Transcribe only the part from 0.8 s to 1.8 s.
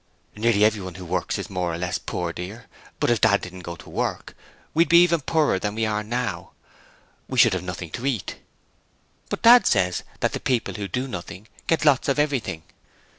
who works is more or